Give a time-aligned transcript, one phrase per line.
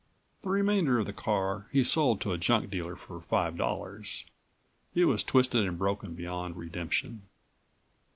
[0.41, 4.25] The remainder of the car he sold to a junk dealer for five dollars.
[4.95, 7.29] It was twisted and broken beyond redemption.